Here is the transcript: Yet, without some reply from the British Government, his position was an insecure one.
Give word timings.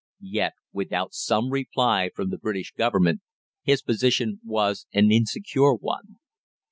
Yet, 0.33 0.53
without 0.73 1.13
some 1.13 1.51
reply 1.51 2.09
from 2.15 2.31
the 2.31 2.39
British 2.39 2.71
Government, 2.71 3.21
his 3.61 3.83
position 3.83 4.39
was 4.43 4.87
an 4.91 5.11
insecure 5.11 5.75
one. 5.75 6.17